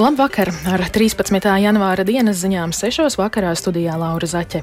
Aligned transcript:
Labvakar! 0.00 0.48
Ar 0.64 0.80
13. 0.88 1.44
janvāra 1.60 2.06
dienas 2.08 2.38
ziņām 2.40 2.70
6. 2.72 3.18
vakarā 3.20 3.50
studijā 3.52 3.98
Laura 4.00 4.24
Zaķe. 4.24 4.62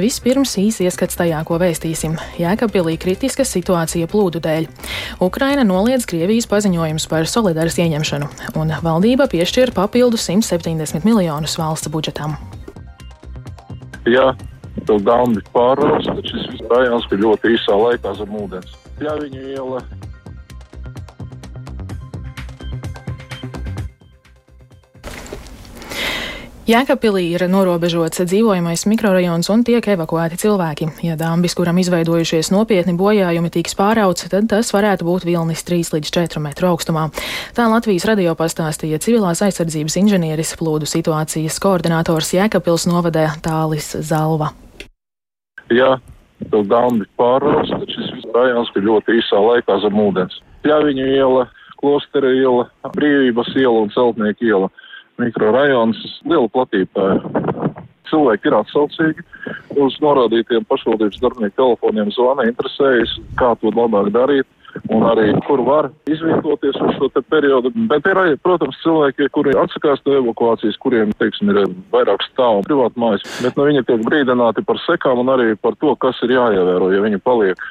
Vispirms 0.00 0.54
īsi 0.56 0.86
ieskats 0.88 1.18
tajā, 1.18 1.42
ko 1.44 1.58
vēstīsim. 1.60 2.14
Jēkabpilī 2.40 2.94
kritiska 2.96 3.44
situācija 3.44 4.08
plūdu 4.08 4.40
dēļ. 4.40 4.64
Ukraina 5.26 5.66
noliedz 5.68 6.08
Krievijas 6.08 6.48
paziņojumus 6.48 7.04
par 7.10 7.28
solidāras 7.28 7.76
ieņemšanu, 7.84 8.30
un 8.56 8.72
valdība 8.80 9.28
piešķir 9.28 9.74
papildu 9.76 10.16
170 10.16 11.04
miljonus 11.04 11.58
valsts 11.60 11.92
budžetam. 11.92 12.38
Ja 14.08 14.32
tev 14.88 15.04
dāmas 15.04 15.52
pārvērst, 15.52 16.08
tad 16.08 16.32
šis 16.32 16.64
rajons 16.72 17.12
ir 17.12 17.26
ļoti 17.26 17.58
īsā 17.58 17.76
laikā 17.76 18.16
zem 18.22 18.40
ūdens. 18.40 18.72
Ja 19.04 19.20
viņu 19.20 19.50
iela 19.52 19.84
Jēkabpilī 26.68 27.22
ir 27.32 27.40
norobežots 27.48 28.20
dzīvojamais 28.28 28.82
mikrorajons 28.90 29.48
un 29.48 29.62
tiek 29.64 29.86
evakuēti 29.88 30.36
cilvēki. 30.42 30.88
Ja 31.00 31.14
dambis, 31.16 31.54
kuram 31.56 31.78
izveidojušies 31.80 32.50
nopietni 32.52 32.92
bojājumi, 32.92 33.48
tiks 33.54 33.72
pārauts, 33.78 34.26
tad 34.28 34.50
tas 34.50 34.68
varētu 34.76 35.06
būt 35.08 35.24
vilnis 35.24 35.62
3 35.64 35.94
līdz 35.94 36.10
4 36.12 36.42
metru 36.44 36.68
augstumā. 36.68 37.06
Tā 37.56 37.64
Latvijas 37.72 38.04
radio 38.10 38.34
pastāstīja 38.36 38.98
civilās 39.00 39.40
aizsardzības 39.46 39.96
inženieris 39.96 40.50
plūdu 40.60 40.84
situācijas 40.84 41.56
koordinators 41.64 42.34
Jēkabpils 42.36 42.84
novadē 42.90 43.30
Tālis 43.40 43.88
Zalva. 44.04 44.50
Ja 45.72 45.94
tev 46.52 46.66
dambis 46.68 47.08
pārvērst, 47.16 47.72
tad 47.78 47.94
šis 47.94 48.10
viss 48.18 48.34
rajons 48.36 48.74
ir 48.76 48.84
ļoti 48.90 49.16
īsā 49.22 49.40
laikā 49.40 49.78
zem 49.86 50.04
ūdens. 50.04 50.36
Ja 50.68 50.82
viņu 50.84 51.08
iela, 51.16 51.48
klostera 51.80 52.28
iela, 52.28 52.68
brīvības 52.92 53.56
iela 53.56 53.86
un 53.86 53.96
celtnieku 53.96 54.52
iela 54.52 54.68
mikrorajons, 55.22 56.00
liela 56.28 56.48
platība. 56.52 57.08
Cilvēki 58.08 58.48
ir 58.48 58.56
atsaucīgi 58.56 59.24
uz 59.78 59.96
norādītiem 60.00 60.64
pašvaldības 60.68 61.20
darbinieku 61.20 61.58
telefoniem, 61.58 62.12
zvana, 62.14 62.46
interesējas, 62.48 63.18
kā 63.38 63.52
to 63.60 63.72
labāk 63.74 64.12
darīt. 64.14 64.48
Un 64.92 65.02
arī, 65.08 65.30
kur 65.46 65.62
var 65.64 65.88
izvietoties 66.06 66.76
uz 66.84 66.92
šo 66.98 67.08
periodu. 67.32 67.72
Bet 67.90 68.06
ir 68.06 68.18
arī, 68.20 68.36
protams, 68.44 68.76
cilvēki, 68.84 69.30
kuri 69.34 69.56
atsakās 69.58 70.02
no 70.06 70.18
evakuācijas, 70.20 70.76
kuriem, 70.82 71.14
teiksim, 71.18 71.50
ir 71.50 71.72
vairāk 71.92 72.22
stāvu 72.28 72.62
privātu 72.68 73.00
mājas. 73.00 73.24
Bet 73.42 73.56
nu, 73.58 73.64
viņi 73.66 73.84
tiek 73.88 74.04
brīdināti 74.06 74.64
par 74.68 74.78
sekām 74.84 75.24
un 75.24 75.32
arī 75.34 75.56
par 75.56 75.76
to, 75.82 75.96
kas 76.04 76.20
ir 76.24 76.36
jāievēro, 76.36 76.92
ja 76.94 77.02
viņi 77.04 77.20
paliek. 77.24 77.64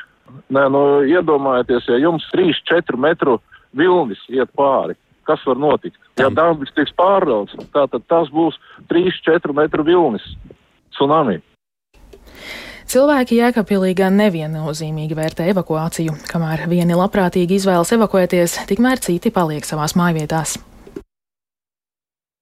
Nē, 0.53 0.65
nu, 0.73 0.83
iedomājieties, 1.07 1.87
ja 1.93 2.01
jums 2.01 2.25
3-4 2.33 2.99
metru 2.99 3.37
vilnis 3.77 4.19
iet 4.33 4.51
pāri, 4.57 4.97
kas 5.27 5.43
var 5.47 5.59
notikt. 5.61 5.99
Ja 6.19 6.31
dambis 6.33 6.73
tiks 6.75 6.95
pārrauts, 6.97 7.55
tad 7.75 7.93
tas 8.07 8.31
būs 8.33 8.57
3-4 8.91 9.53
metru 9.57 9.85
vilnis 9.87 10.25
tsunami. 10.95 11.41
Cilvēki 12.87 13.41
Jēkabpilī 13.41 13.91
gan 13.99 14.15
neviennozīmīgi 14.15 15.15
vērtē 15.17 15.49
evakuāciju, 15.51 16.13
kamēr 16.31 16.69
vieni 16.71 16.95
labprātīgi 16.95 17.59
izvēlas 17.59 17.91
evakuēties, 17.97 18.61
tikmēr 18.69 19.03
citi 19.03 19.31
paliek 19.35 19.67
savās 19.67 19.97
mājvietās. 19.99 20.55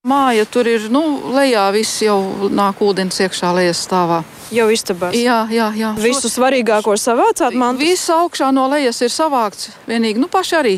Māja 0.05 0.45
tur 0.45 0.67
ir, 0.69 0.83
nu, 0.93 1.01
lejā 1.33 1.63
viss 1.73 2.03
jau 2.05 2.19
nāk 2.53 2.77
ūdens 2.85 3.17
iekšā 3.25 3.49
lejas 3.57 3.81
stāvā. 3.87 4.19
Jau 4.53 4.67
istabās. 4.69 5.17
Jā, 5.17 5.39
jā, 5.49 5.71
jā. 5.73 5.95
Visu 5.97 6.29
svarīgāko 6.29 6.93
savācāt 7.01 7.57
man. 7.57 7.79
Viss 7.81 8.11
augšā 8.13 8.51
no 8.53 8.67
lejas 8.69 9.01
ir 9.01 9.09
savākts. 9.09 9.71
Vienīgi, 9.89 10.21
nu, 10.21 10.29
paši 10.29 10.57
arī 10.59 10.75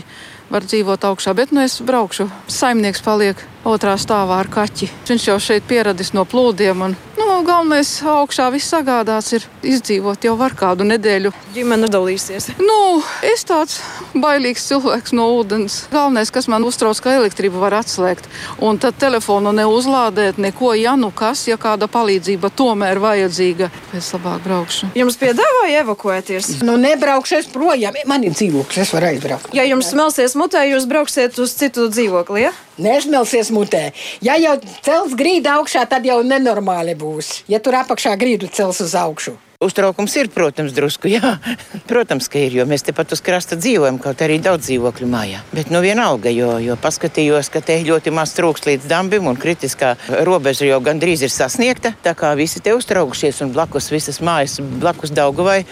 var 0.49 0.65
dzīvot 0.67 1.05
augšā, 1.09 1.33
bet 1.37 1.53
nu 1.55 1.63
es 1.63 1.79
braukšu. 1.83 2.29
Saimnieks 2.51 3.03
paliek 3.05 3.41
otrā 3.67 3.97
stāvā 3.99 4.39
ar 4.41 4.49
kaķi. 4.51 4.89
Viņš 5.09 5.27
jau 5.29 5.37
šeit 5.43 5.67
pieradis 5.67 6.13
no 6.15 6.25
plūdiem. 6.27 6.85
Un, 6.87 6.95
nu, 7.19 7.26
galvenais 7.45 7.89
augšā 8.07 8.47
viss 8.53 8.71
sagādāts 8.71 9.33
ir 9.35 9.45
izdzīvot 9.65 10.23
jau 10.25 10.35
var 10.39 10.53
kādu 10.57 10.85
nedēļu. 10.87 11.31
Ģimene 11.55 11.89
dalīsies. 11.91 12.49
Nu, 12.61 13.01
es 13.25 13.43
tāds 13.47 13.79
bailīgs 14.15 14.65
cilvēks 14.69 15.13
no 15.17 15.27
ūdens. 15.37 15.79
Galvenais, 15.93 16.31
kas 16.33 16.49
man 16.51 16.65
uztrauc, 16.67 16.99
ka 17.03 17.15
elektrību 17.19 17.61
var 17.61 17.77
atslēgt. 17.79 18.29
Un 18.63 18.79
tad 18.81 18.99
telefonu 19.01 19.53
neuzlādēt, 19.55 20.39
neko, 20.41 20.73
ja 20.79 20.95
nu 20.99 21.11
kas, 21.11 21.45
ja 21.49 21.59
kāda 21.61 21.89
palīdzība 21.91 22.51
tomēr 22.57 23.01
vajadzīga. 23.03 23.71
Es 23.97 24.11
labāk 24.15 24.45
braukšu. 24.45 24.93
Jums 24.97 25.19
piedāvāja 25.21 25.83
evakuēties? 25.85 26.53
Nu, 26.67 26.77
nebraukšu 26.81 27.41
es 27.41 27.51
projām. 27.53 27.97
Man 28.09 28.25
ir 28.27 28.37
dzīvoklis, 28.37 28.85
es 28.85 28.95
varu 28.95 29.11
aizbraukt. 29.11 29.51
Ja 29.57 29.67
jums 29.67 29.91
smelsies 29.93 30.37
mutē, 30.39 30.63
jūs 30.71 30.87
brauksiet 30.89 31.37
uz 31.43 31.57
citu 31.57 31.89
dzīvokli, 31.91 32.47
ja? 32.47 32.55
Nesmelsies 32.77 33.49
mutē. 33.53 33.89
Ja 34.21 34.37
jau 34.37 34.57
cels 34.85 35.17
grīdu 35.17 35.49
augšā, 35.57 35.87
tad 35.89 36.05
jau 36.05 36.21
nenormāli 36.25 36.93
būs. 36.97 37.41
Ja 37.49 37.61
tur 37.63 37.79
apakšā 37.81 38.13
grīdu 38.21 38.51
cels 38.53 38.81
uz 38.85 38.93
augšu. 38.97 39.37
Uztraukums 39.57 40.13
ir, 40.21 40.27
protams, 40.29 40.69
drusku. 40.69 41.09
Jā. 41.09 41.31
Protams, 41.89 42.27
ka 42.29 42.37
ir, 42.37 42.53
jo 42.59 42.65
mēs 42.69 42.85
tepat 42.85 43.15
uz 43.15 43.23
krasta 43.25 43.57
dzīvojam, 43.57 43.97
kaut 43.97 44.21
arī 44.21 44.35
daudz 44.37 44.67
dzīvokļu 44.67 45.09
mājā. 45.09 45.41
Bet 45.49 45.71
nu 45.73 45.81
vienalga, 45.81 46.29
jo, 46.29 46.51
jo 46.61 46.77
paskatījos, 46.77 47.49
ka 47.49 47.63
te 47.65 47.79
ļoti 47.87 48.13
maz 48.13 48.35
trūks 48.37 48.67
līdz 48.69 48.85
dambim 48.91 49.25
un 49.25 49.41
kritiskā 49.41 49.95
robeža 50.29 50.69
jau 50.69 50.77
gandrīz 50.85 51.25
ir 51.25 51.33
sasniegta. 51.33 51.95
Tā 52.05 52.13
kā 52.13 52.35
visi 52.37 52.61
te 52.61 52.77
uztraukušies 52.77 53.41
un 53.47 53.57
blakus 53.57 53.89
visas 53.89 54.21
mājas, 54.21 54.59
blakus 54.61 55.15
Daugavai 55.17 55.63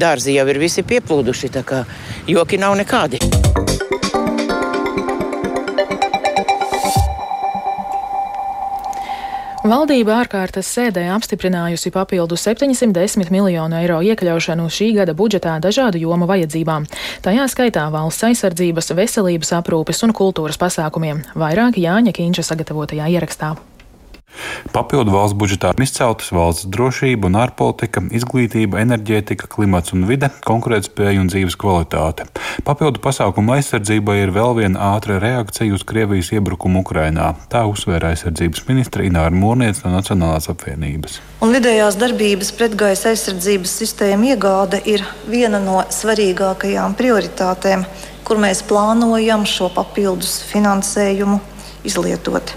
dārzi 0.00 0.38
jau 0.38 0.48
ir 0.48 0.64
visi 0.64 0.86
pieplūduši. 0.88 1.52
Tā 1.60 1.68
kā 1.68 1.84
joki 2.24 2.56
nav 2.56 2.80
nekādi. 2.80 3.20
Valdība 9.66 10.20
ārkārtas 10.20 10.68
sēdē 10.70 11.08
apstiprinājusi 11.10 11.90
papildu 11.90 12.36
710 12.38 13.32
miljonu 13.34 13.80
eiro 13.80 13.98
iekļaušanu 14.12 14.68
šī 14.70 14.92
gada 15.00 15.14
budžetā 15.18 15.56
dažādu 15.64 15.98
jomu 15.98 16.28
vajadzībām. 16.30 16.86
Tajā 17.26 17.48
skaitā 17.50 17.88
valsts 17.90 18.28
aizsardzības, 18.30 18.94
veselības 18.94 19.56
aprūpes 19.58 20.06
un 20.06 20.14
kultūras 20.14 20.60
pasākumiem, 20.62 21.24
vairāk 21.34 21.80
Jāņa 21.82 22.14
Kīņša 22.14 22.46
sagatavotajā 22.52 23.10
ierakstā. 23.16 23.56
Papildu 24.74 25.14
valsts 25.14 25.36
budžetā 25.38 25.72
izceltas 25.82 26.32
valsts 26.34 26.66
drošība 26.72 27.30
un 27.30 27.38
ārpolitika, 27.40 28.02
izglītība, 28.14 28.80
enerģētika, 28.82 29.48
klimats 29.52 29.94
un 29.96 30.06
vide, 30.08 30.30
konkurētspēja 30.46 31.22
un 31.22 31.30
dzīves 31.32 31.56
kvalitāte. 31.60 32.26
Papildu 32.66 33.00
pasākumu 33.04 33.56
aizsardzībai 33.56 34.18
ir 34.22 34.34
vēl 34.36 34.56
viena 34.60 34.90
ātra 34.96 35.20
reakcija 35.22 35.74
uz 35.74 35.84
Krievijas 35.86 36.32
iebrukumu 36.36 36.82
Ukrainā. 36.84 37.32
Tā 37.52 37.64
uzsvēra 37.70 38.12
aizsardzības 38.14 38.66
ministra 38.68 39.06
Ināra 39.06 39.34
Mūrniec 39.34 39.82
no 39.84 39.94
Nacionālās 39.94 40.50
apvienības. 40.52 41.20
Un 41.44 41.54
vidējās 41.54 41.98
darbības 42.00 42.52
pretgaisa 42.56 43.12
aizsardzības 43.12 43.78
sistēma 43.82 44.32
iegāde 44.34 44.80
ir 44.88 45.04
viena 45.30 45.60
no 45.62 45.82
svarīgākajām 45.92 46.96
prioritātēm, 46.98 47.86
kur 48.26 48.40
mēs 48.42 48.64
plānojam 48.66 49.46
šo 49.46 49.70
papildus 49.74 50.40
finansējumu 50.50 51.40
izlietot. 51.86 52.56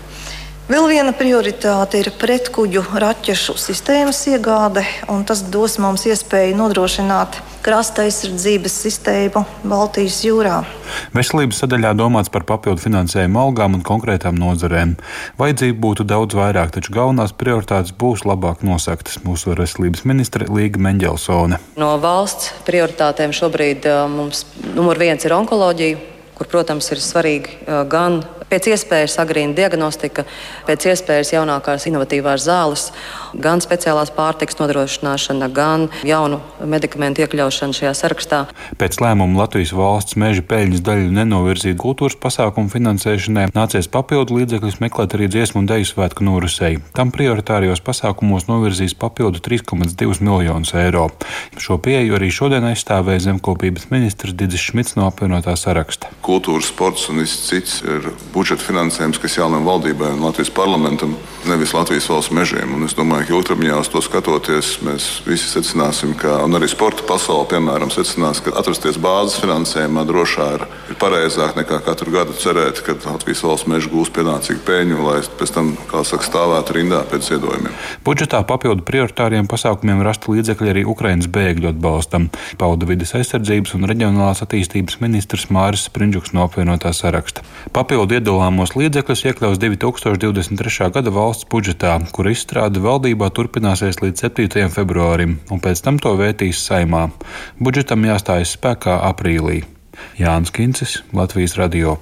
Vēl 0.69 0.85
viena 0.85 1.09
prioritāte 1.18 1.97
ir 1.97 2.12
pretkuģu 2.22 2.84
raķešu 3.02 3.56
sistēmas 3.57 4.19
iegāde, 4.30 4.84
un 5.09 5.24
tas 5.25 5.40
dos 5.50 5.80
mums 5.81 6.03
iespēju 6.06 6.59
nodrošināt 6.59 7.40
krasta 7.66 8.06
aizsardzības 8.06 8.75
sistēmu 8.84 9.41
Baltijas 9.66 10.19
jūrā. 10.28 10.59
Veselības 11.18 11.63
sadaļā 11.63 11.96
domāts 11.97 12.30
par 12.30 12.46
papildu 12.46 12.85
finansējumu 12.85 13.41
algām 13.41 13.80
un 13.80 13.81
konkrētām 13.88 14.38
nozarēm. 14.38 14.94
Vajadzība 15.41 15.81
būtu 15.88 16.06
daudz 16.06 16.38
vairāk, 16.38 16.69
taču 16.78 16.94
galvenās 16.94 17.34
prioritātes 17.34 17.97
būs 17.97 18.28
labāk 18.30 18.62
nosaktas, 18.62 19.18
mūsu 19.25 19.57
veselības 19.57 20.06
ministre 20.06 20.46
Līga 20.53 20.77
Mendelsone. 20.86 21.57
No 21.81 21.95
valsts 21.98 22.54
prioritātēm 22.69 23.33
šobrīd 23.33 23.89
mums 24.13 24.45
numur 24.75 25.01
viens 25.01 25.25
ir 25.25 25.33
onkoloģija, 25.33 25.98
kur, 26.38 26.54
protams, 26.54 26.94
ir 26.94 27.01
svarīgi 27.01 27.57
gan 27.89 28.21
pēc 28.50 28.69
iespējas 28.74 29.18
agrīna 29.22 29.56
diagnostika, 29.57 30.25
pēc 30.68 30.90
iespējas 30.92 31.34
jaunākās 31.36 31.88
inovatīvās 31.90 32.46
zāles, 32.46 32.90
gan 33.34 33.62
speciālās 33.63 34.12
pārtiks 34.16 34.57
nodrošināšana, 34.60 35.50
gan 35.54 35.88
jaunu 36.07 36.42
medikamentu 36.66 37.24
iekļaušana 37.25 37.78
šajā 37.78 37.94
sarakstā. 37.98 38.42
Pēc 38.80 39.00
lēmuma 39.04 39.44
Latvijas 39.44 39.74
valsts 39.78 40.18
meža 40.19 40.44
peļņas 40.50 40.84
daļu 40.86 41.13
nenovirzīt 41.16 41.78
kultūras 41.80 42.18
pasākumu 42.19 42.72
finansēšanai, 42.74 43.50
nācies 43.56 43.90
papildu 43.92 44.40
līdzekļus 44.40 44.80
meklēt 44.84 45.16
arī 45.18 45.30
dziesmu 45.31 45.63
un 45.63 45.69
deju 45.69 45.90
svētku 45.92 46.25
norisei. 46.25 46.80
Tam 46.98 47.13
prioritārijos 47.16 47.84
pasākumos 47.86 48.50
novirzīs 48.50 48.98
papildu 49.00 49.42
3,2 49.45 50.19
miljonus 50.25 50.74
eiro. 50.78 51.10
Šo 51.60 51.80
pieeju 51.84 52.18
arī 52.18 52.31
šodien 52.34 52.66
aizstāvēja 52.72 53.28
zemkopības 53.30 53.90
ministrs 53.94 54.36
Digis 54.38 54.69
Šmits 54.69 54.98
no 54.98 55.07
apvienotā 55.10 55.56
saraksta. 55.60 56.12
Kultūras, 56.25 56.69
sports 56.74 57.10
un 57.12 57.22
viss 57.24 57.48
cits 57.50 57.80
ir 57.86 58.10
budžeta 58.39 58.63
finansējums, 58.63 59.19
kas 59.19 59.36
jālem 59.36 59.68
valdībai 59.68 60.13
un 60.15 60.24
Latvijas 60.24 60.51
parlamentam, 60.56 61.15
nevis 61.50 61.74
Latvijas 61.75 62.07
valsts 62.07 62.31
mežiem. 62.36 62.71
Un 62.77 62.88
es 62.88 62.95
domāju, 62.95 63.27
ka 63.27 63.36
ilgtermiņā 63.36 63.80
uz 63.83 63.89
to 63.91 64.01
skatoties, 64.03 64.71
mēs 64.86 65.07
visi 65.27 65.50
secināsim, 65.51 66.15
ka 66.19 66.39
arī 66.47 66.69
sporta 66.71 67.03
pasaule, 67.07 67.47
piemēram, 67.51 67.91
secinās, 67.91 68.39
ka 68.45 68.53
atrasties 68.59 69.00
bāzes 69.01 69.39
finansējumā 69.44 70.06
drošā 70.07 70.47
ir, 70.56 70.65
ir 70.94 71.00
pareizāk 71.01 71.57
nekā 71.59 71.81
katru 71.88 72.13
gadu 72.15 72.36
cerēt, 72.39 72.83
ka 72.86 72.95
Latvijas 73.09 73.44
valsts 73.44 73.68
meža 73.71 73.91
gūs 73.91 74.13
pienācīgu 74.15 74.63
peļņu, 74.68 75.01
lai 75.03 75.18
pēc 75.42 75.53
tam, 75.56 75.74
kā 75.92 76.03
saka, 76.07 76.27
stāvētu 76.30 76.77
rindā 76.80 77.01
pēc 77.12 77.31
ziedojumiem. 77.33 77.75
Budžetā 78.07 78.42
papildu 78.47 78.85
prioritāriem 78.88 79.50
pasākumiem 79.51 80.03
rasta 80.06 80.31
līdzekļi 80.31 80.74
arī 80.74 80.85
Ukraiņas 80.88 81.31
bēgļu 81.35 81.74
atbalstam, 81.74 82.30
pauda 82.62 82.88
vidas 82.89 83.15
aizsardzības 83.19 83.75
un 83.75 83.89
reģionālās 83.89 84.44
attīstības 84.45 85.00
ministrs 85.03 85.50
Māris 85.53 85.88
Sprindžuks 85.89 86.35
no 86.35 86.45
apvienotā 86.47 86.94
saraksta. 86.95 87.44
Papildu 87.75 88.19
iedalāmos 88.30 88.76
līdzekļus 88.78 89.24
iekļaus 89.26 89.58
2023. 89.58 90.90
gada 90.94 91.10
valsts 91.10 91.48
budžetā, 91.50 91.96
kura 92.14 92.30
izstrāde 92.30 92.81
valdībā 92.84 93.31
turpināsies 93.34 94.04
līdz 94.04 94.28
7. 94.28 94.70
februārim, 94.70 95.40
un 95.50 95.62
pēc 95.64 95.81
tam 95.81 95.98
to 95.98 96.14
vērtīs 96.20 96.62
saimā. 96.62 97.08
Budžetam 97.58 98.06
jāstājas 98.06 98.54
spēkā 98.54 99.00
aprīlī. 99.10 99.64
Jānis 100.22 100.54
Kincis, 100.54 101.00
Latvijas 101.10 101.58
Radio. 101.58 101.98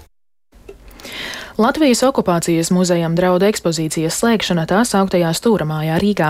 Latvijas 1.57 2.03
okupācijas 2.05 2.69
muzejam 2.69 3.15
draud 3.17 3.41
ekspozīcijas 3.41 4.13
slēgšana 4.21 4.67
tā 4.69 4.83
sauktajā 4.85 5.31
stūramājā 5.33 5.95
Rīgā. 6.03 6.27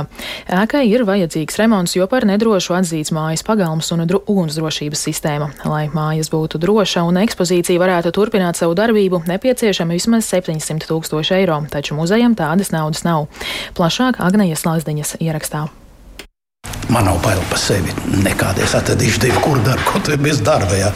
Ēkai 0.56 0.86
ir 0.88 1.04
vajadzīgs 1.04 1.60
remonts, 1.60 1.98
jo 1.98 2.08
par 2.08 2.24
nedrošu 2.30 2.78
atzīts 2.78 3.12
mājas 3.12 3.44
pagalms 3.44 3.92
un 3.92 4.06
ugunsdrošības 4.08 5.04
sistēma. 5.10 5.50
Lai 5.68 5.90
mājas 5.92 6.32
būtu 6.32 6.62
droša 6.64 7.04
un 7.10 7.20
ekspozīcija 7.26 7.84
varētu 7.84 8.16
turpināt 8.16 8.56
savu 8.56 8.78
darbību, 8.80 9.26
nepieciešama 9.28 10.00
vismaz 10.00 10.32
700 10.32 10.88
tūkstoši 10.88 11.36
eiro, 11.42 11.60
taču 11.76 12.00
muzejam 12.00 12.32
tādas 12.40 12.72
naudas 12.72 13.04
nav. 13.04 13.28
Plašāk 13.76 14.24
Agnejas 14.24 14.64
Lazdiņas 14.64 15.18
ierakstā. 15.20 15.68
Man 16.88 17.04
nav 17.04 17.20
bail 17.20 17.44
par 17.52 17.60
sevi. 17.60 17.92
Nekādēļ 18.24 18.64
es 18.64 18.80
atradīšu 18.80 19.28
divu 19.28 19.44
kur 19.44 19.60
darbu, 19.60 19.92
kaut 19.92 20.08
arī 20.08 20.24
bez 20.30 20.40
darba. 20.40 20.80
Jā. 20.80 20.94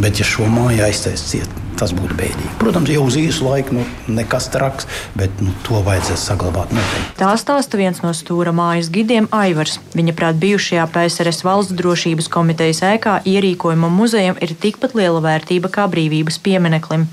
Bet, 0.00 0.16
ja 0.16 0.24
šo 0.24 0.48
māju 0.48 0.86
aiztaisīs 0.86 1.28
ciet, 1.34 1.59
tas 1.78 1.92
būtu 1.96 2.16
bēdīgi. 2.18 2.50
Protams, 2.60 2.90
jau 2.92 3.04
uz 3.06 3.16
īsu 3.20 3.46
laiku 3.46 3.76
nu, 3.78 3.84
nekas 4.10 4.48
traks, 4.52 4.88
bet 5.18 5.42
nu, 5.44 5.52
to 5.66 5.80
vajadzēs 5.86 6.24
saglabāt 6.30 6.72
noteikti. 6.74 7.16
Tā 7.20 7.30
stāsta 7.40 7.80
viens 7.80 8.02
no 8.04 8.12
stūra 8.16 8.52
mājas 8.56 8.90
gidiem 8.92 9.28
Aivars. 9.34 9.78
Viņa 9.96 10.14
prāt, 10.16 10.38
bijušajā 10.42 10.86
PSRS 10.94 11.44
valsts 11.46 11.76
drošības 11.78 12.30
komitejas 12.32 12.82
ēkā 12.86 13.20
ierīkojuma 13.28 13.90
muzejam 13.92 14.38
ir 14.42 14.54
tikpat 14.60 14.96
liela 14.98 15.22
vērtība 15.24 15.72
kā 15.72 15.86
brīvības 15.90 16.40
piemineklim. 16.44 17.06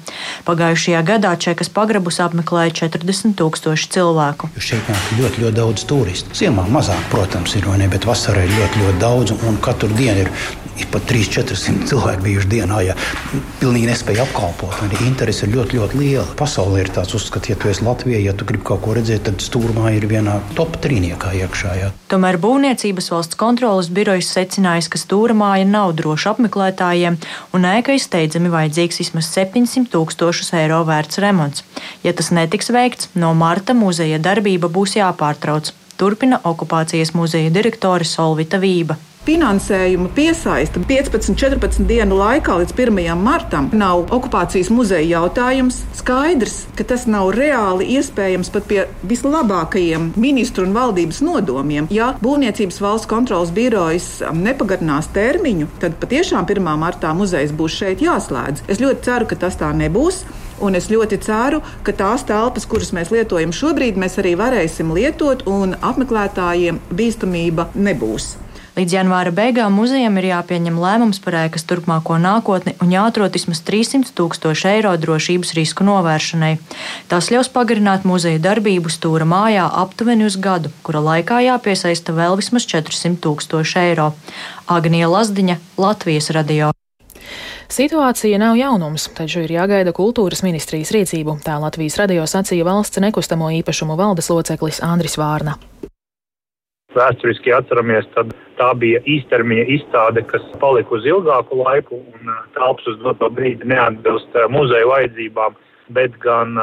Pagājušajā 0.48 1.04
gadā 1.08 1.34
Čekas 1.40 1.72
pagrabus 1.74 2.22
apmeklēja 2.24 2.76
40 2.84 3.38
tūkstoši 3.40 3.92
cilvēku. 3.98 4.52
Šeit 4.58 4.88
nāk 4.92 5.12
ļoti, 5.20 5.44
ļoti 5.46 5.58
daudz 5.60 5.88
turistu. 5.90 6.38
Ziemā 6.38 6.68
mazāk, 6.72 7.02
protams, 7.14 7.56
ir, 7.60 7.68
ne, 7.80 7.90
bet 7.92 8.08
vasarā 8.08 8.46
ir 8.48 8.56
ļoti, 8.56 8.86
ļoti 8.86 9.04
daudz 9.04 9.38
un 9.38 9.60
katru 9.64 9.92
dienu 9.98 10.26
ir 10.26 10.32
ir 10.78 10.90
pat 10.94 11.08
300-400 11.10 11.88
cilvēki 11.90 12.24
bijuši 12.26 12.50
dienā. 12.52 12.80
Ja 12.86 12.96
pilnīgi 13.62 13.90
nespēja 13.90 14.26
apkalpot, 14.28 14.76
arī 14.86 15.00
interese 15.08 15.48
ir 15.48 15.56
ļoti, 15.56 15.80
ļoti 15.80 16.00
liela. 16.02 16.26
Pasaulē 16.40 16.84
ir 16.84 16.92
tāds 16.96 17.16
uzskats, 17.18 17.50
ja 17.52 17.58
tu 17.60 17.72
esi 17.72 17.86
Latvijā, 17.86 18.20
ja 18.24 18.36
tu 18.38 18.48
gribi 18.48 18.66
kaut 18.68 18.84
ko 18.86 18.96
redzēt, 18.98 19.26
tad 19.28 19.44
stūrmā 19.44 19.94
ir 19.98 20.08
vienā 20.10 20.38
top 20.58 20.78
trīniekā 20.84 21.34
iekšā. 21.42 21.74
Ja. 21.80 21.90
Tomēr 22.12 22.40
Būvniecības 22.42 23.12
valsts 23.14 23.40
kontrolas 23.40 23.90
birojas 23.94 24.30
secinājis, 24.36 24.92
ka 24.94 25.02
stūrmāja 25.02 25.68
nav 25.70 25.96
droša 26.00 26.36
apmeklētājiem 26.36 27.20
un 27.58 27.68
ēkai 27.74 27.98
steidzami 28.02 28.54
vajadzīgs 28.54 29.02
vismaz 29.04 29.32
700 29.34 29.92
tūkstošus 29.94 30.54
eiro 30.62 30.84
vērts 30.88 31.22
remonts. 31.24 31.66
Ja 32.06 32.14
tas 32.18 32.32
netiks 32.36 32.72
veikts, 32.74 33.12
no 33.16 33.34
marta 33.38 33.76
muzeja 33.78 34.22
darbība 34.22 34.72
būs 34.72 34.98
jāpārtrauc. 35.00 35.74
Turpina 35.98 36.38
okupācijas 36.46 37.16
muzeja 37.18 37.50
direktore 37.50 38.06
Solvita 38.06 38.60
Vība 38.62 39.00
finansējumu 39.28 40.08
piesaista 40.16 40.80
15-14 40.88 41.84
dienu 41.90 42.16
laikā 42.20 42.56
līdz 42.62 42.74
1. 42.78 43.10
martam 43.20 43.68
nav 43.76 44.06
okupācijas 44.16 44.70
muzeja 44.72 45.20
jautājums. 45.20 45.82
Skaidrs, 46.00 46.62
ka 46.78 46.86
tas 46.88 47.04
nav 47.12 47.34
reāli 47.36 47.90
iespējams 47.98 48.52
pat 48.54 48.70
pie 48.70 48.86
vislabākajiem 49.10 50.14
ministru 50.16 50.64
un 50.68 50.76
valdības 50.78 51.20
nodomiem. 51.28 51.92
Ja 51.92 52.14
Būvniecības 52.24 52.80
valsts 52.84 53.10
kontrolas 53.12 53.52
birojas 53.52 54.08
nepagarinās 54.32 55.12
termiņu, 55.16 55.68
tad 55.84 56.00
patiešām 56.00 56.48
1. 56.48 56.72
martā 56.80 57.12
muzejs 57.18 57.52
būs 57.58 57.76
šeit 57.82 58.04
jāslēdz. 58.06 58.64
Es 58.72 58.80
ļoti 58.84 59.10
ceru, 59.10 59.28
ka 59.28 59.42
tas 59.44 59.60
tā 59.60 59.74
nebūs. 59.76 60.24
Un 60.64 60.74
es 60.74 60.88
ļoti 60.90 61.20
ceru, 61.22 61.60
ka 61.86 61.94
tās 61.94 62.24
telpas, 62.26 62.66
kuras 62.66 62.90
mēs 62.96 63.12
lietojam 63.14 63.52
šobrīd, 63.54 64.00
mēs 64.02 64.18
arī 64.24 64.34
varēsim 64.40 64.90
lietot, 64.96 65.46
un 65.46 65.78
apmeklētājiem 65.86 66.82
bīstamība 66.98 67.70
nebūs. 67.78 68.32
Līdz 68.78 68.94
janvāra 68.94 69.32
beigām 69.34 69.74
muzejam 69.74 70.20
ir 70.20 70.28
jāpieņem 70.28 70.76
lēmums 70.78 71.18
par 71.24 71.34
ēkas 71.40 71.64
turpmāko 71.66 72.20
nākotni 72.22 72.76
un 72.84 72.92
jāatrod 72.94 73.34
vismaz 73.34 73.64
300 73.66 74.14
tūkstoši 74.14 74.68
eiro 74.70 74.92
drošības 75.02 75.56
risku 75.58 75.88
novēršanai. 75.88 76.52
Tas 77.10 77.32
ļaus 77.34 77.50
pagarināt 77.56 78.06
muzeja 78.06 78.38
darbību 78.44 78.94
stūra 78.94 79.26
mājā 79.26 79.66
aptuveni 79.82 80.28
uz 80.30 80.38
gadu, 80.38 80.70
kura 80.86 81.02
laikā 81.08 81.40
jāpiesaista 81.48 82.14
vēl 82.14 82.38
vismaz 82.38 82.70
400 82.70 83.18
tūkstoši 83.26 83.82
eiro. 83.82 84.12
Agnija 84.70 85.10
Lazdiņa, 85.10 85.58
Latvijas 85.82 86.30
radio. 86.38 86.70
Situācija 87.74 88.38
nav 88.38 88.62
jaunums, 88.62 89.10
taču 89.18 89.42
ir 89.42 89.58
jāgaida 89.58 89.90
kultūras 89.90 90.46
ministrijas 90.46 90.94
rīcību, 90.94 91.40
tā 91.42 91.58
Latvijas 91.66 91.98
radio 91.98 92.30
sacīja 92.30 92.70
valsts 92.70 93.02
nekustamo 93.02 93.50
īpašumu 93.58 93.98
valdes 93.98 94.30
loceklis 94.30 94.86
Andris 94.86 95.18
Vārna 95.18 95.58
vēsturiski 96.98 97.54
atceramies, 97.56 98.08
tad 98.16 98.34
tā 98.58 98.72
bija 98.82 99.02
īstermiņa 99.06 99.66
izstāde, 99.78 100.24
kas 100.32 100.46
palika 100.62 100.98
uz 100.98 101.06
ilgāku 101.08 101.62
laiku 101.62 102.02
un 102.02 102.34
telpas 102.58 102.90
uz 102.92 103.00
doto 103.04 103.30
brīdi 103.34 103.70
neatbilst 103.70 104.38
muzeja 104.54 104.90
vajadzībām, 104.90 105.58
bet 105.94 106.18
gan 106.24 106.58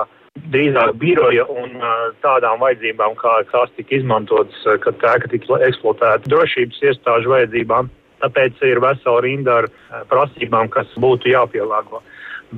drīzāk 0.50 0.96
biroja 0.98 1.46
un 1.50 1.76
tādām 2.25 2.62
vajadzībām, 2.64 3.14
kā 3.20 3.36
tās 3.52 3.70
tika 3.76 4.00
izmantotas, 4.00 4.64
kad 4.82 4.98
tēka 5.02 5.31
tika 5.31 5.60
eksploatēta 5.69 6.31
drošības 6.31 6.82
iestāžu 6.90 7.36
vajadzībām. 7.36 7.92
Tāpēc 8.25 8.60
ir 8.64 8.81
vesela 8.81 9.20
rinda 9.20 9.60
ar 9.62 9.70
prasībām, 10.10 10.70
kas 10.72 10.90
būtu 11.00 11.31
jāpielāgo 11.34 12.02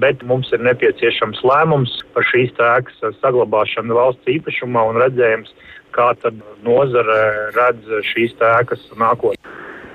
bet 0.01 0.23
mums 0.29 0.51
ir 0.53 0.61
nepieciešams 0.67 1.43
lēmums 1.47 1.93
par 2.15 2.27
šīs 2.29 2.53
tēkas 2.59 3.17
saglabāšanu 3.23 3.97
valsts 3.97 4.33
īpašumā 4.37 4.83
un 4.91 5.01
redzējums, 5.01 5.53
kā 5.97 6.11
tad 6.23 6.39
nozare 6.67 7.51
redz 7.57 7.89
šīs 8.13 8.37
tēkas 8.41 8.85
nākotnē. 9.01 9.55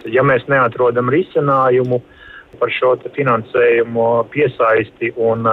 Ja 0.09 0.25
mēs 0.25 0.47
neatrodam 0.49 1.11
risinājumu 1.13 2.01
par 2.59 2.71
šo 2.73 2.95
finansējumu 3.15 4.07
piesaisti 4.33 5.13
un 5.21 5.45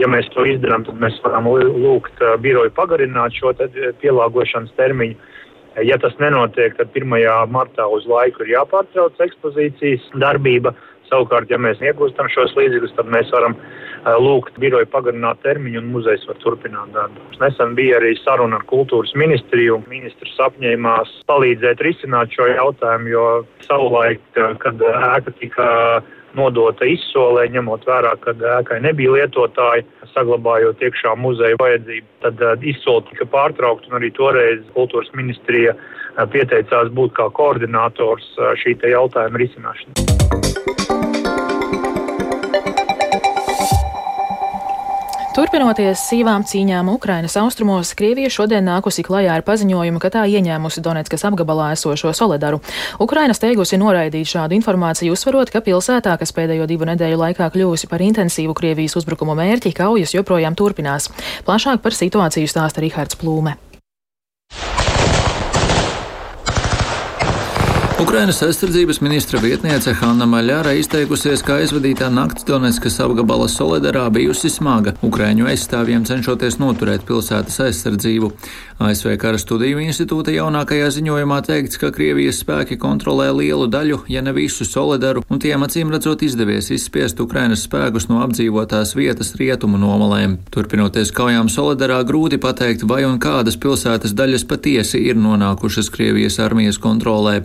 ja 0.00 0.08
mēs 0.08 0.28
to 0.34 0.44
izdarām, 0.46 0.84
tad 0.86 1.00
mēs 1.02 1.16
varam 1.24 1.48
lūgt 1.50 2.20
biroju 2.44 2.72
pagarināt 2.76 3.34
šo 3.34 3.54
pielāgošanas 4.02 4.76
termiņu. 4.76 5.16
Ja 5.84 5.98
tas 6.00 6.14
nenotiek, 6.16 6.76
tad 6.78 6.94
1. 6.96 7.10
martā 7.52 7.84
uz 7.92 8.06
laiku 8.08 8.44
ir 8.44 8.54
jāpārtrauc 8.54 9.18
ekspozīcijas 9.20 10.06
darbība. 10.22 10.72
Savukārt, 11.10 11.50
ja 11.50 11.58
mēs 11.62 11.78
iegūstam 11.84 12.28
šos 12.34 12.56
līdzekļus, 12.58 12.96
tad 12.96 13.10
mēs 13.14 13.30
varam 13.34 13.54
lūgt 14.22 14.58
biroju 14.62 14.86
pagarināt 14.90 15.40
termiņu 15.42 15.80
un 15.82 15.92
muzejs 15.94 16.26
var 16.28 16.38
turpināt 16.42 16.92
darbu. 16.94 17.22
Nesen 17.42 17.74
bija 17.78 18.00
arī 18.00 18.14
saruna 18.20 18.60
ar 18.60 18.66
kultūras 18.70 19.14
ministriju. 19.18 19.80
Ministrs 19.90 20.36
apņēmās 20.48 21.14
palīdzēt 21.30 21.82
risināt 21.86 22.34
šo 22.34 22.46
jautājumu, 22.52 23.10
jo 23.10 23.26
savulaik, 23.66 24.22
kad 24.62 24.82
ēka 24.90 25.34
tika 25.40 25.68
nodota 26.36 26.86
izsolē, 26.86 27.46
ņemot 27.54 27.86
vērā, 27.88 28.12
ka 28.22 28.34
ēkai 28.58 28.80
nebija 28.84 29.14
lietotāji, 29.16 29.86
saglabājot 30.12 30.82
iekšā 30.84 31.14
muzeja 31.20 31.58
vajadzību, 31.60 32.08
tad 32.24 32.66
izsole 32.66 33.06
tika 33.10 33.28
pārtraukta 33.32 33.90
un 33.90 34.00
arī 34.00 34.12
toreiz 34.16 34.62
kultūras 34.76 35.10
ministrija 35.16 35.74
pieteicās 36.32 36.92
būt 36.96 37.16
kā 37.16 37.30
koordinators 37.40 38.28
šī 38.62 38.78
jautājuma 38.92 39.42
risināšanai. 39.44 40.05
Turpinoties 45.36 46.00
sīvām 46.00 46.46
cīņām 46.48 46.88
Ukrainas 46.88 47.34
austrumos, 47.36 47.90
Krievija 47.92 48.30
šodien 48.32 48.64
nākusi 48.64 49.02
klajā 49.04 49.34
ar 49.36 49.42
paziņojumu, 49.44 50.00
ka 50.00 50.08
tā 50.14 50.22
ieņēmusi 50.32 50.80
Donetskas 50.80 51.26
apgabalā 51.28 51.66
esošo 51.74 52.14
Soledaru. 52.16 52.62
Ukraina 53.04 53.36
steigusi 53.36 53.76
noraidīt 53.76 54.30
šādu 54.32 54.56
informāciju, 54.56 55.12
uzsverot, 55.12 55.52
ka 55.52 55.60
pilsētā, 55.60 56.16
kas 56.16 56.32
pēdējo 56.32 56.64
divu 56.72 56.88
nedēļu 56.88 57.20
laikā 57.20 57.50
kļuvusi 57.52 57.92
par 57.92 58.06
intensīvu 58.08 58.56
Krievijas 58.56 58.96
uzbrukumu 58.96 59.36
mērķi, 59.36 59.76
kaujas 59.76 60.16
joprojām 60.16 60.56
turpinās. 60.56 61.12
Plašāk 61.44 61.84
par 61.84 62.00
situāciju 62.00 62.48
stāsta 62.48 62.80
Rihards 62.80 63.20
Plūme. 63.20 63.58
Ukrainas 68.00 68.42
aizsardzības 68.42 68.98
ministra 69.00 69.38
vietniece 69.40 69.94
Hanna 69.96 70.26
Maļāra 70.28 70.74
izteikusies, 70.76 71.40
ka 71.40 71.54
aizvadītā 71.62 72.10
nakts 72.12 72.44
Donetskas 72.44 72.98
apgabala 73.00 73.46
Solidarā 73.48 74.02
bijusi 74.12 74.50
smaga 74.52 74.92
Ukraiņu 75.06 75.48
aizstāvjiem 75.48 76.04
cenšoties 76.04 76.58
noturēt 76.60 77.06
pilsētas 77.08 77.56
aizsardzību. 77.64 78.28
ASV 78.84 79.14
Kara 79.16 79.40
studiju 79.40 79.80
institūta 79.80 80.34
jaunākajā 80.34 80.90
ziņojumā 80.92 81.38
teikts, 81.46 81.78
ka 81.80 81.88
Krievijas 81.96 82.42
spēki 82.42 82.76
kontrolē 82.76 83.30
lielu 83.32 83.64
daļu, 83.72 84.02
ja 84.12 84.20
ne 84.20 84.36
visu 84.36 84.68
Solidaru, 84.68 85.24
un 85.32 85.40
tiem 85.40 85.64
acīm 85.64 85.88
redzot 85.94 86.20
izdevies 86.26 86.68
izspiest 86.76 87.24
Ukrainas 87.24 87.64
spēkus 87.64 88.10
no 88.10 88.20
apdzīvotās 88.26 88.92
vietas 88.98 89.32
rietumu 89.40 89.80
nomalēm. 89.80 90.36
Turpinoties 90.52 91.14
kaujām 91.16 91.48
Solidarā, 91.48 92.02
grūti 92.04 92.36
pateikt, 92.44 92.84
vai 92.84 93.06
un 93.08 93.16
kādas 93.24 93.56
pilsētas 93.56 94.12
daļas 94.12 94.44
patiesi 94.44 95.00
ir 95.08 95.16
nonākušas 95.16 95.88
Krievijas 95.96 96.36
armijas 96.44 96.76
kontrolē. 96.76 97.40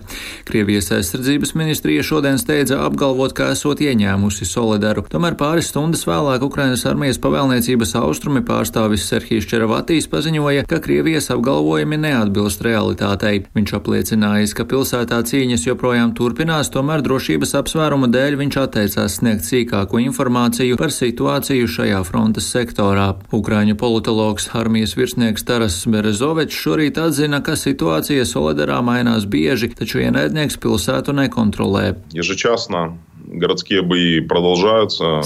Krievijas 0.48 0.92
aizsardzības 0.96 1.54
ministrija 1.56 2.04
šodien 2.04 2.40
steidza 2.42 2.82
apgalvot, 2.86 3.34
ka 3.38 3.52
esot 3.54 3.80
ieņēmusi 3.84 4.46
Solidaru. 4.50 5.04
Tomēr 5.12 5.38
pāris 5.40 5.70
stundas 5.72 6.04
vēlāk 6.10 6.44
Ukrainas 6.46 6.84
armijas 6.90 7.20
pavēlniecības 7.24 7.94
austrumi 8.02 8.42
pārstāvis 8.46 9.06
Serhijas 9.08 9.48
Čeravatīs 9.48 10.10
paziņoja, 10.12 10.66
ka 10.70 10.82
Krievijas 10.84 11.30
apgalvojumi 11.34 12.00
neatbilst 12.02 12.64
realitātei. 12.66 13.46
Viņš 13.56 13.76
apliecinājis, 13.78 14.56
ka 14.58 14.66
pilsētā 14.68 15.22
cīņas 15.32 15.68
joprojām 15.70 16.12
turpinās, 16.18 16.72
tomēr 16.74 17.06
drošības 17.06 17.56
apsvērumu 17.62 18.12
dēļ 18.12 18.40
viņš 18.42 18.60
atteicās 18.66 19.20
sniegt 19.22 19.48
sīkāku 19.48 20.04
informāciju 20.08 20.80
par 20.82 20.92
situāciju 20.96 21.70
šajā 21.78 22.04
frontes 22.08 22.52
sektorā. 22.52 23.08
Ukraiņu 23.32 23.78
politologs 23.80 24.50
armijas 24.58 24.98
virsnieks 25.00 25.48
Taras 25.48 25.80
Berezovečs 25.88 26.60
šorīt 26.66 27.00
atzina, 27.00 27.40
ka 27.46 27.56
situācija 27.60 28.28
Solidarā 28.28 28.82
mainās 28.86 29.30
bieži, 29.30 29.72
taču 29.78 30.02
ienaidnieki 30.04 30.31
ienaidnieks 30.32 30.58
pilsētu 30.64 31.14
nekontrolē. 31.14 31.92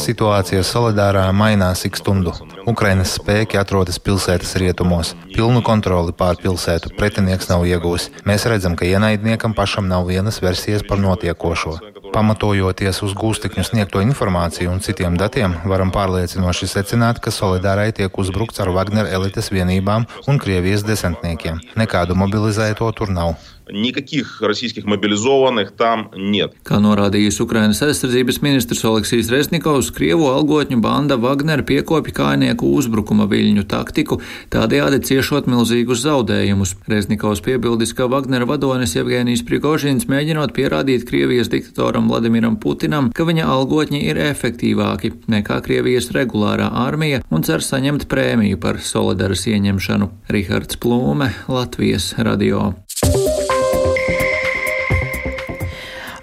Situācija 0.02 0.64
Solidārā 0.66 1.26
mainās 1.34 1.86
ik 1.86 1.98
stundu. 1.98 2.34
Ukrainas 2.68 3.16
spēki 3.20 3.58
atrodas 3.58 4.00
pilsētas 4.02 4.56
rietumos. 4.62 5.14
Pilnu 5.34 5.62
kontroli 5.66 6.14
pār 6.14 6.38
pilsētu 6.42 6.96
pretinieks 6.98 7.50
nav 7.50 7.66
iegūs. 7.66 8.10
Mēs 8.26 8.46
redzam, 8.50 8.76
ka 8.76 8.86
ienaidniekam 8.86 9.54
pašam 9.54 9.88
nav 9.88 10.10
vienas 10.10 10.42
versijas 10.42 10.84
par 10.86 11.00
notiekošo. 11.00 11.78
Pamatojoties 12.15 13.03
uz 13.07 13.15
gūstekņu 13.19 13.65
sniegto 13.67 14.03
informāciju 14.05 14.73
un 14.73 14.83
citiem 14.85 15.17
datiem, 15.21 15.57
varam 15.73 15.93
pārliecinoši 15.95 16.69
secināt, 16.71 17.21
ka 17.23 17.35
Solidārai 17.35 17.91
tiek 17.97 18.19
uzbrukts 18.23 18.63
ar 18.63 18.73
Wagner 18.75 19.11
elites 19.11 19.53
vienībām 19.55 20.07
un 20.31 20.43
Krievijas 20.43 20.87
desantniekiem. 20.87 21.63
Nekādu 21.81 22.19
mobilizēto 22.19 22.91
tur 22.97 23.15
nav. 23.15 23.35
Никаких 23.73 24.41
российских 24.41 24.85
мобилизованных 24.85 25.73
там 25.77 26.11
нет. 26.17 26.55
Kā 26.67 26.81
norādījis 26.83 27.41
Ukrainas 27.43 27.79
aizsardzības 27.85 28.41
ministrs 28.43 28.83
Oleksijas 28.85 29.31
Resnikovs, 29.31 29.93
Krievu 29.95 30.27
algotņu 30.33 30.81
banda 30.83 31.17
Wagner 31.21 31.63
piekopja 31.63 32.15
kājnieku 32.17 32.67
uzbrukuma 32.67 33.29
viļņu 33.31 33.67
taktiku, 33.71 34.21
tādējādi 34.51 35.01
ciešot 35.07 35.47
milzīgus 35.51 36.03
zaudējumus. 36.03 36.75
Resnikovs 36.91 37.45
piebildis, 37.47 37.95
ka 37.95 38.09
Wagner 38.11 38.47
vadonis 38.49 38.97
Evgenijs 38.99 39.45
Prigožins 39.47 40.09
mēģinot 40.11 40.55
pierādīt 40.57 41.07
Krievijas 41.07 41.53
diktatoram 41.53 42.04
Vladimiram 42.12 42.58
Putinam, 42.62 43.12
ka 43.16 43.26
viņa 43.28 43.48
algotņi 43.52 44.02
ir 44.10 44.20
efektīvāki 44.28 45.14
nekā 45.32 45.60
Krievijas 45.66 46.12
regulārā 46.16 46.70
armija 46.86 47.22
un 47.30 47.46
cer 47.48 47.64
saņemt 47.66 48.08
prēmiju 48.12 48.60
par 48.62 48.82
solidaras 48.84 49.46
ieņemšanu. 49.52 50.10
Rihards 50.32 50.80
Plūme, 50.82 51.32
Latvijas 51.52 52.14
radio. 52.18 52.74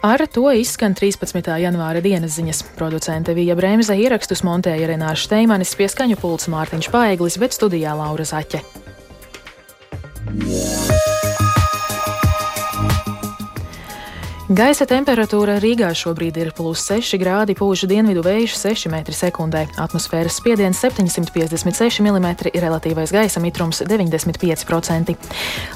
Ar 0.03 0.27
to 0.27 0.49
izskan 0.59 0.97
13. 0.99 1.47
janvāra 1.63 2.03
dienas 2.03 2.35
ziņas. 2.35 2.65
Producente 2.75 3.37
Vija 3.39 3.55
Bremse 3.55 3.95
ierakstus 3.95 4.43
montēja 4.43 4.91
Renāša 4.91 5.29
Steimanis, 5.29 5.77
pieskaņu 5.79 6.19
pults 6.19 6.51
Mārtiņš 6.51 6.91
Paeglis, 6.91 7.39
bet 7.39 7.55
studijā 7.55 7.95
Laura 7.95 8.27
Zaķe. 8.27 8.65
Yeah. 10.33 10.72
Gaisa 14.53 14.85
temperatūra 14.85 15.55
Rīgā 15.63 15.89
šobrīd 15.97 16.37
ir 16.37 16.51
plus 16.53 16.83
6 16.91 17.17
grādi, 17.17 17.55
pūš 17.57 17.87
dienvidu 17.89 18.21
vējš 18.27 18.57
6 18.59 18.91
m2, 18.91 19.63
atmosfēras 19.81 20.35
spiediens 20.37 20.77
756 20.83 22.03
mm, 22.03 22.27
relatīvais 22.61 23.15
gaisa 23.15 23.41
mitrums 23.41 23.81
95%. 23.89 25.15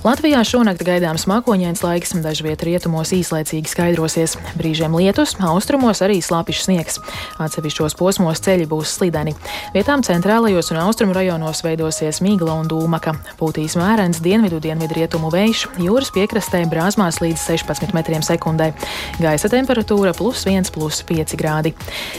Latvijā 0.05 0.43
šonakt 0.45 0.85
gaidāms 0.85 1.25
mākoņains 1.31 1.81
laiks, 1.87 2.13
dažviet 2.21 2.67
rietumos 2.69 3.15
īslaicīgi 3.17 3.73
skaidrosies, 3.73 4.35
brīžiem 4.61 4.99
lietus, 4.99 5.39
austrumos 5.41 6.05
arī 6.05 6.19
slāpišs 6.21 6.69
sniegs. 6.69 7.01
Atsevišķos 7.41 7.97
posmos 7.97 8.45
ceļi 8.45 8.69
būs 8.69 8.93
slideni. 8.99 9.33
Vietām 9.73 10.05
centrālajos 10.05 10.69
un 10.75 10.83
austrumu 10.85 11.17
rajonos 11.17 11.65
veidosies 11.65 12.21
mīgla 12.21 12.59
un 12.61 12.69
dūmaka. 12.69 13.17
Pūtīs 13.41 13.79
mērens 13.81 14.21
dienvidu 14.21 14.61
dienvidu 14.61 15.01
rietumu 15.01 15.33
vējš, 15.33 15.65
jūras 15.87 16.13
piekrastē 16.13 16.67
brāzmās 16.69 17.23
līdz 17.25 17.49
16 17.55 17.97
m2 17.97 18.66
stundai. 18.67 19.21
Gaisa 19.21 19.49
temperatūra 19.49 20.13
plus 20.17 20.45
1, 20.47 20.71
plus 20.73 21.03
5 21.07 21.37
grādi. 21.39 21.73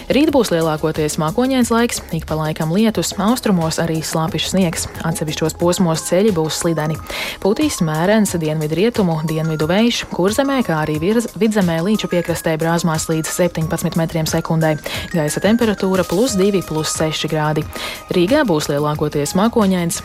Rīt 0.10 0.32
būs 0.32 0.52
lielākoties 0.52 1.18
mākoņains 1.22 1.72
laiks, 1.72 2.02
ik 2.12 2.26
pa 2.26 2.36
laikam 2.36 2.72
lietus, 2.74 3.14
austrumos 3.18 3.80
arī 3.80 4.02
slāpišs 4.02 4.54
sniegs. 4.54 4.88
Atsevišķos 5.06 5.58
posmos 5.60 6.04
ceļi 6.08 6.34
būs 6.36 6.62
slideni. 6.62 6.98
Pūtīs 7.44 7.82
mērens 7.82 8.36
dienvidu 8.38 8.76
rietumu, 8.78 9.20
dienvidu 9.28 9.68
vējš, 9.70 10.06
kurzemē, 10.14 10.62
kā 10.66 10.82
arī 10.86 10.98
virz, 11.00 11.30
vidzemē 11.38 11.80
līču 11.86 12.10
piekrastē 12.12 12.58
brāzmās 12.58 13.08
līdz 13.12 13.30
17 13.30 13.98
metriem 14.00 14.28
sekundē. 14.28 14.78
Gaisa 15.14 15.44
temperatūra 15.44 16.06
plus 16.08 16.38
2, 16.38 16.64
plus 16.68 16.96
6 16.98 17.30
grādi. 17.32 17.66
Rīgā 18.14 18.44
būs 18.48 18.72
lielākoties 18.72 19.36
mākoņains, 19.38 20.02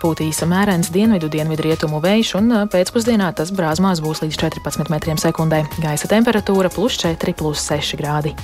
pūtīs 0.00 0.42
mērens 0.48 0.90
dienvidu, 0.92 1.28
dienvidu 1.32 1.68
rietumu 1.68 2.00
vējš, 2.04 2.34
un 2.40 2.52
pēcpusdienā 2.72 3.32
tas 3.36 3.52
brāzmās 3.54 4.02
būs 4.04 4.24
līdz 4.24 4.40
14 4.40 4.92
metriem 4.92 5.20
sekundē. 5.20 5.64
Gaisa 5.80 6.08
temperatūra 6.10 6.68
plus 6.68 6.98
4, 7.00 7.32
plus 7.32 7.62
6 7.70 7.96
grādi. 7.96 8.34